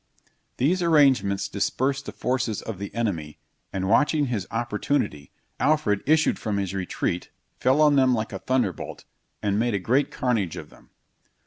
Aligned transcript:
These 0.57 0.81
arrangements 0.81 1.47
dispersed 1.47 2.07
the 2.07 2.11
forces 2.11 2.63
of 2.63 2.79
the 2.79 2.91
enemy, 2.95 3.37
and 3.71 3.87
watching 3.87 4.25
his 4.25 4.47
opportunity, 4.49 5.31
Alfred 5.59 6.01
issued 6.07 6.39
from 6.39 6.57
his 6.57 6.73
retreat, 6.73 7.29
fell 7.59 7.83
on 7.83 7.97
them 7.97 8.15
like 8.15 8.33
a 8.33 8.39
thunderbolt, 8.39 9.05
and 9.43 9.59
made 9.59 9.75
a 9.75 9.79
great 9.79 10.09
carnage 10.09 10.57
of 10.57 10.71
them. 10.71 10.89